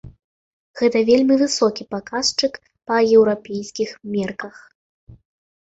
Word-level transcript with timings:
Гэта 0.79 1.01
вельмі 1.09 1.35
высокі 1.41 1.85
паказчык 1.93 2.53
па 2.93 2.97
еўрапейскіх 3.19 3.89
мерках. 4.15 4.55